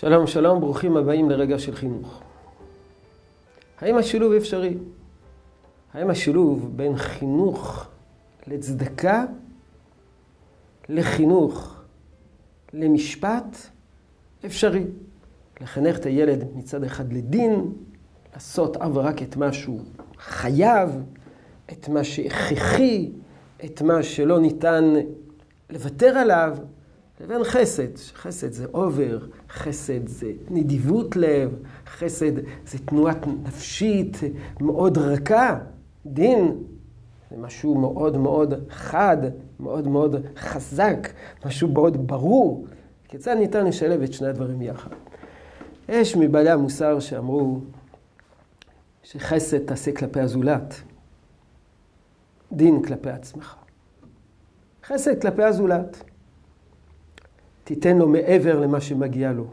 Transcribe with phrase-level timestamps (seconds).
[0.00, 2.22] שלום, שלום, ברוכים הבאים לרגע של חינוך.
[3.80, 4.74] האם השילוב אפשרי?
[5.92, 7.86] האם השילוב בין חינוך
[8.46, 9.24] לצדקה
[10.88, 11.80] לחינוך
[12.72, 13.56] למשפט
[14.46, 14.84] אפשרי?
[15.60, 17.72] לחנך את הילד מצד אחד לדין,
[18.34, 19.80] לעשות אך ורק את מה שהוא
[20.18, 20.90] חייב,
[21.72, 23.10] את מה שהכרחי,
[23.64, 24.94] את מה שלא ניתן
[25.70, 26.58] לוותר עליו,
[27.20, 27.96] לבין חסד.
[28.14, 29.18] חסד זה עובר,
[29.50, 31.54] חסד זה נדיבות לב,
[31.86, 32.32] חסד
[32.66, 34.16] זה תנועת נפשית
[34.60, 35.58] מאוד רכה.
[36.06, 36.56] דין
[37.30, 39.16] זה משהו מאוד מאוד חד,
[39.60, 41.08] מאוד מאוד חזק,
[41.46, 42.66] משהו מאוד ברור.
[43.08, 44.90] כיצד ניתן לשלב את שני הדברים יחד?
[45.88, 47.60] יש מבעלי המוסר שאמרו
[49.02, 50.74] שחסד תעשה כלפי הזולת,
[52.52, 53.54] דין כלפי עצמך.
[54.84, 56.04] חסד כלפי הזולת.
[57.68, 59.46] תיתן לו מעבר למה שמגיע לו.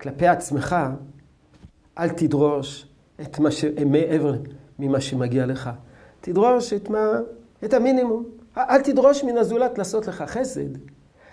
[0.00, 0.76] כלפי עצמך,
[1.98, 2.86] אל תדרוש
[3.20, 3.64] את מה ש...
[3.86, 4.34] מעבר
[4.78, 5.70] ממה שמגיע לך.
[6.20, 7.10] תדרוש את, מה...
[7.64, 8.24] את המינימום.
[8.56, 10.68] אל תדרוש מן הזולת לעשות לך חסד.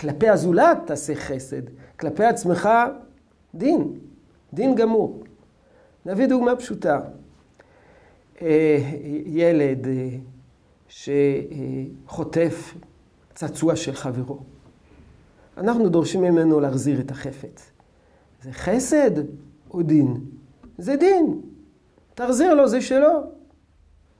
[0.00, 1.62] כלפי הזולת תעשה חסד.
[2.00, 2.68] כלפי עצמך,
[3.54, 3.98] דין.
[4.52, 5.24] דין גמור.
[6.06, 7.00] נביא דוגמה פשוטה.
[8.42, 8.78] אה,
[9.26, 10.08] ילד אה,
[10.88, 12.74] שחוטף
[13.34, 14.54] צעצוע של חברו.
[15.56, 17.70] אנחנו דורשים ממנו להחזיר את החפץ.
[18.42, 19.10] זה חסד
[19.70, 20.20] או דין?
[20.78, 21.40] זה דין.
[22.14, 23.22] תחזיר לו, זה שלו.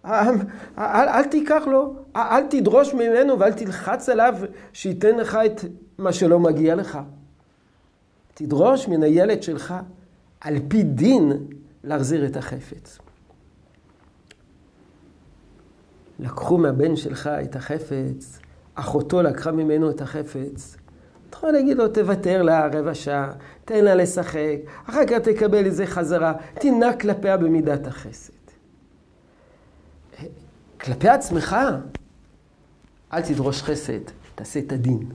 [0.05, 0.39] אל,
[0.79, 4.35] אל, תיקח לו, אל תדרוש ממנו ואל תלחץ עליו
[4.73, 5.61] שייתן לך את
[5.99, 6.99] מה שלא מגיע לך.
[8.35, 9.75] תדרוש מן הילד שלך,
[10.41, 11.33] על פי דין,
[11.85, 12.99] להחזיר את החפץ.
[16.19, 18.39] לקחו מהבן שלך את החפץ,
[18.75, 20.77] אחותו לקחה ממנו את החפץ,
[21.35, 23.33] אתה יכול להגיד לו, תוותר לה רבע שעה,
[23.65, 28.33] תן לה לשחק, אחר כך תקבל את זה חזרה, תנהג כלפיה במידת החסד.
[30.81, 31.57] כלפי עצמך,
[33.13, 34.01] אל תדרוש חסד,
[34.35, 35.11] תעשה את הדין.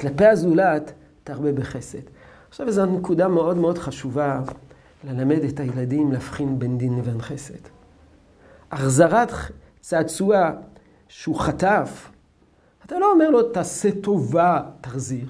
[0.00, 0.92] כלפי הזולת,
[1.24, 2.02] תרבה בחסד.
[2.48, 4.40] עכשיו, זו נקודה מאוד מאוד חשובה
[5.04, 7.68] ללמד את הילדים להבחין בין דין לבין חסד.
[8.72, 9.32] החזרת
[9.80, 10.50] צעצוע
[11.08, 12.10] שהוא חטף,
[12.86, 15.26] אתה לא אומר לו, תעשה טובה, תחזיר.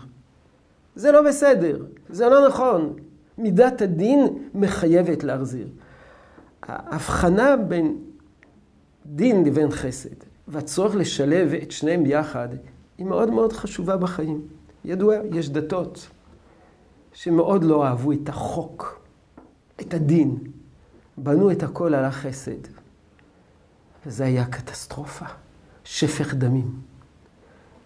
[0.97, 2.93] זה לא בסדר, זה לא נכון.
[3.39, 5.69] מידת הדין מחייבת להחזיר.
[6.63, 7.97] ההבחנה בין
[9.07, 10.17] דין לבין חסד,
[10.49, 12.49] והצורך לשלב את שניהם יחד,
[12.99, 14.41] היא מאוד מאוד חשובה בחיים.
[14.85, 16.09] ידוע, יש דתות
[17.13, 19.01] שמאוד לא אהבו את החוק,
[19.81, 20.39] את הדין.
[21.19, 22.61] בנו את הכל על החסד.
[24.07, 25.25] וזה היה קטסטרופה,
[25.85, 26.81] שפך דמים.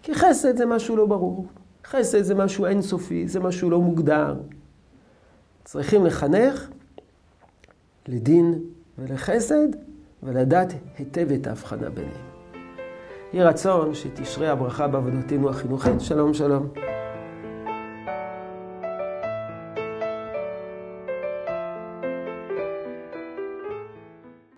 [0.01, 1.47] כי חסד זה משהו לא ברור.
[1.85, 4.35] חסד זה משהו אינסופי, זה משהו לא מוגדר.
[5.63, 6.69] צריכים לחנך
[8.07, 8.59] לדין
[8.97, 9.67] ולחסד,
[10.23, 12.31] ולדעת היטב את ההבחנה ביניהם.
[13.33, 16.01] יהי רצון שתשרה הברכה בעבודתנו החינוכית.
[16.01, 16.67] שלום שלום.